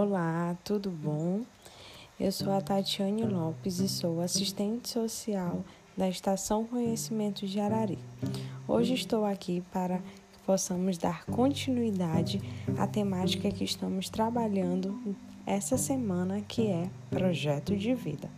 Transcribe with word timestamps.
Olá, 0.00 0.56
tudo 0.62 0.92
bom? 0.92 1.40
Eu 2.20 2.30
sou 2.30 2.52
a 2.52 2.60
Tatiane 2.60 3.24
Lopes 3.24 3.80
e 3.80 3.88
sou 3.88 4.20
assistente 4.20 4.88
social 4.88 5.64
da 5.96 6.08
Estação 6.08 6.64
Conhecimento 6.64 7.44
de 7.48 7.58
Arari. 7.58 7.98
Hoje 8.68 8.94
estou 8.94 9.24
aqui 9.24 9.60
para 9.72 9.98
que 9.98 10.38
possamos 10.46 10.98
dar 10.98 11.24
continuidade 11.24 12.40
à 12.78 12.86
temática 12.86 13.50
que 13.50 13.64
estamos 13.64 14.08
trabalhando 14.08 15.16
essa 15.44 15.76
semana, 15.76 16.42
que 16.42 16.68
é 16.68 16.88
projeto 17.10 17.76
de 17.76 17.92
vida. 17.92 18.30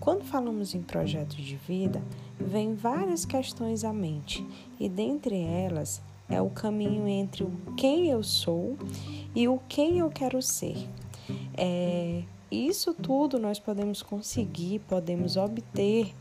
Quando 0.00 0.24
falamos 0.24 0.74
em 0.74 0.82
projeto 0.82 1.36
de 1.36 1.54
vida, 1.58 2.02
vem 2.36 2.74
várias 2.74 3.24
questões 3.24 3.84
à 3.84 3.92
mente, 3.92 4.44
e 4.80 4.88
dentre 4.88 5.40
elas 5.40 6.02
é 6.32 6.40
o 6.40 6.48
caminho 6.48 7.06
entre 7.06 7.44
o 7.44 7.50
quem 7.76 8.08
eu 8.08 8.22
sou 8.22 8.76
e 9.34 9.46
o 9.46 9.60
quem 9.68 9.98
eu 9.98 10.08
quero 10.08 10.40
ser. 10.40 10.88
É, 11.54 12.22
isso 12.50 12.94
tudo 12.94 13.38
nós 13.38 13.58
podemos 13.58 14.02
conseguir, 14.02 14.80
podemos 14.80 15.36
obter 15.36 16.14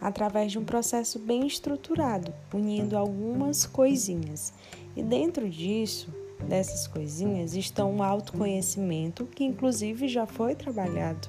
através 0.00 0.52
de 0.52 0.58
um 0.58 0.64
processo 0.64 1.18
bem 1.18 1.46
estruturado, 1.46 2.32
unindo 2.52 2.96
algumas 2.96 3.66
coisinhas. 3.66 4.52
E 4.94 5.02
dentro 5.02 5.48
disso, 5.48 6.12
dessas 6.46 6.86
coisinhas, 6.86 7.54
estão 7.54 7.96
o 7.96 8.02
autoconhecimento, 8.02 9.26
que 9.26 9.44
inclusive 9.44 10.08
já 10.08 10.26
foi 10.26 10.54
trabalhado 10.54 11.28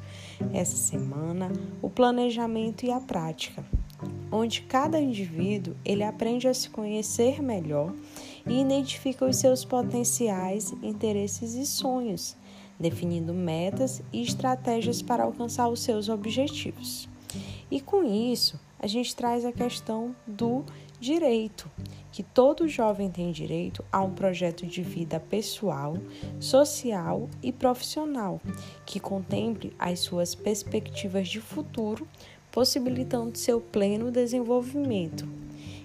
essa 0.53 0.75
semana, 0.75 1.51
o 1.81 1.89
planejamento 1.89 2.85
e 2.85 2.91
a 2.91 2.99
prática 2.99 3.63
onde 4.31 4.61
cada 4.61 4.99
indivíduo 4.99 5.75
ele 5.83 6.03
aprende 6.03 6.47
a 6.47 6.53
se 6.53 6.69
conhecer 6.69 7.41
melhor 7.41 7.93
e 8.45 8.61
identifica 8.61 9.25
os 9.25 9.37
seus 9.37 9.65
potenciais, 9.65 10.73
interesses 10.81 11.53
e 11.55 11.65
sonhos, 11.65 12.35
definindo 12.79 13.33
metas 13.33 14.01
e 14.13 14.21
estratégias 14.21 15.01
para 15.01 15.23
alcançar 15.23 15.67
os 15.67 15.81
seus 15.81 16.09
objetivos. 16.09 17.07
E 17.69 17.79
com 17.79 18.03
isso, 18.03 18.59
a 18.79 18.87
gente 18.87 19.15
traz 19.15 19.45
a 19.45 19.51
questão 19.51 20.15
do 20.25 20.63
direito, 20.99 21.69
que 22.11 22.23
todo 22.23 22.67
jovem 22.67 23.09
tem 23.09 23.31
direito 23.31 23.83
a 23.91 24.01
um 24.01 24.11
projeto 24.11 24.65
de 24.65 24.81
vida 24.81 25.19
pessoal, 25.19 25.95
social 26.39 27.29
e 27.41 27.51
profissional, 27.51 28.41
que 28.85 28.99
contemple 28.99 29.73
as 29.77 29.99
suas 29.99 30.33
perspectivas 30.33 31.27
de 31.27 31.39
futuro 31.39 32.07
possibilitando 32.51 33.37
seu 33.37 33.59
pleno 33.59 34.11
desenvolvimento. 34.11 35.27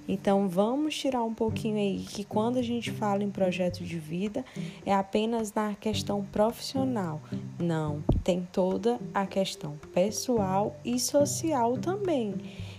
Então 0.07 0.49
vamos 0.49 0.97
tirar 0.97 1.23
um 1.23 1.33
pouquinho 1.33 1.77
aí 1.77 2.05
que 2.07 2.25
quando 2.25 2.59
a 2.59 2.63
gente 2.63 2.91
fala 2.91 3.25
em 3.25 3.31
projeto 3.31 3.83
de 3.83 3.99
vida 3.99 4.45
é 4.85 4.93
apenas 4.93 5.53
na 5.53 5.75
questão 5.75 6.23
profissional. 6.25 7.21
Não, 7.59 8.03
tem 8.23 8.47
toda 8.53 9.01
a 9.15 9.27
questão 9.27 9.79
pessoal 9.95 10.77
e 10.85 10.99
social 10.99 11.79
também. 11.79 12.35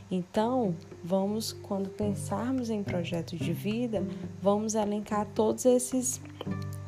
Então, 0.09 0.75
vamos 1.03 1.51
quando 1.51 1.89
pensarmos 1.89 2.69
em 2.69 2.83
projeto 2.83 3.35
de 3.35 3.51
vida, 3.51 4.05
vamos 4.39 4.75
elencar 4.75 5.25
todos 5.33 5.65
esses 5.65 6.21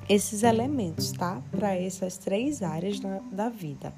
esses 0.08 0.44
elementos, 0.44 1.12
tá? 1.12 1.42
Para 1.52 1.76
essas 1.76 2.18
três 2.18 2.62
áreas 2.62 3.00
da, 3.00 3.20
da 3.32 3.50
vida. 3.50 3.94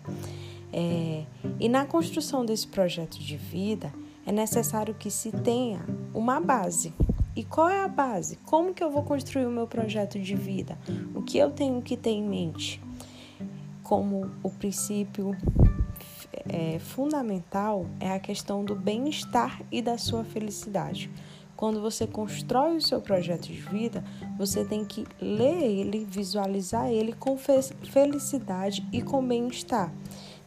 É, 0.72 1.24
e 1.60 1.68
na 1.68 1.86
construção 1.86 2.46
desse 2.46 2.68
projeto 2.68 3.20
de 3.20 3.38
vida 3.38 3.92
é 4.26 4.32
necessário 4.32 4.94
que 4.94 5.10
se 5.10 5.32
tenha 5.32 5.80
uma 6.14 6.40
base. 6.40 6.94
E 7.36 7.44
qual 7.44 7.70
é 7.70 7.84
a 7.84 7.88
base? 7.88 8.36
Como 8.46 8.74
que 8.74 8.84
eu 8.84 8.92
vou 8.92 9.04
construir 9.04 9.46
o 9.46 9.52
meu 9.52 9.66
projeto 9.66 10.20
de 10.20 10.36
vida? 10.36 10.78
O 11.16 11.22
que 11.22 11.38
eu 11.38 11.52
tenho 11.52 11.82
que 11.82 11.96
ter 11.96 12.12
em 12.12 12.24
mente? 12.24 12.82
Como 13.84 14.30
o 14.44 14.50
princípio 14.50 15.36
é, 16.48 16.78
fundamental 16.80 17.86
é 18.00 18.12
a 18.12 18.20
questão 18.20 18.64
do 18.64 18.76
bem-estar 18.76 19.62
e 19.72 19.82
da 19.82 19.98
sua 19.98 20.24
felicidade. 20.24 21.10
Quando 21.56 21.82
você 21.82 22.08
constrói 22.08 22.78
o 22.78 22.82
seu 22.82 23.02
projeto 23.02 23.48
de 23.48 23.60
vida, 23.60 24.04
você 24.38 24.64
tem 24.64 24.86
que 24.86 25.06
ler 25.20 25.64
ele, 25.64 26.06
visualizar 26.06 26.90
ele 26.90 27.14
com 27.14 27.38
felicidade 27.38 28.88
e 28.94 29.02
com 29.02 29.26
bem-estar 29.26 29.92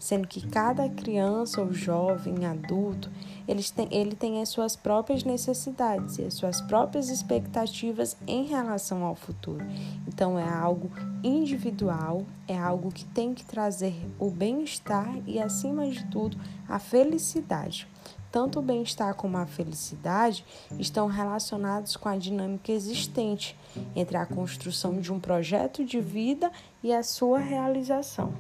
sendo 0.03 0.27
que 0.27 0.45
cada 0.49 0.89
criança 0.89 1.61
ou 1.61 1.73
jovem, 1.73 2.45
adulto, 2.45 3.09
eles 3.47 3.71
têm, 3.71 3.87
ele 3.93 4.17
tem 4.17 4.43
as 4.43 4.49
suas 4.49 4.75
próprias 4.75 5.23
necessidades 5.23 6.19
e 6.19 6.25
as 6.25 6.35
suas 6.35 6.61
próprias 6.61 7.09
expectativas 7.09 8.17
em 8.27 8.45
relação 8.45 9.05
ao 9.05 9.15
futuro. 9.15 9.65
Então 10.09 10.37
é 10.37 10.49
algo 10.49 10.91
individual, 11.23 12.27
é 12.53 12.59
algo 12.59 12.93
que 12.93 13.05
tem 13.07 13.35
que 13.35 13.45
trazer 13.45 13.95
o 14.19 14.31
bem-estar 14.31 15.09
e, 15.27 15.41
acima 15.41 15.89
de 15.89 16.05
tudo, 16.07 16.39
a 16.69 16.79
felicidade. 16.79 17.89
Tanto 18.31 18.61
o 18.61 18.63
bem-estar 18.63 19.15
como 19.15 19.37
a 19.37 19.45
felicidade 19.45 20.45
estão 20.79 21.07
relacionados 21.07 21.97
com 21.97 22.09
a 22.09 22.17
dinâmica 22.17 22.73
existente 22.73 23.59
entre 23.95 24.17
a 24.17 24.25
construção 24.25 25.01
de 25.01 25.13
um 25.13 25.21
projeto 25.21 25.85
de 25.85 26.01
vida 26.01 26.51
e 26.83 26.93
a 26.93 27.03
sua 27.03 27.39
realização. 27.39 28.33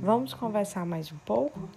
Vamos 0.00 0.32
conversar 0.32 0.86
mais 0.86 1.12
um 1.12 1.18
pouco? 1.26 1.68